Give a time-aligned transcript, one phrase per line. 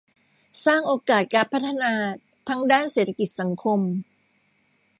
[0.65, 1.93] สร้างโอกาสการพัฒนา
[2.47, 3.79] ทั้งด้านเศรษฐกิจสังคม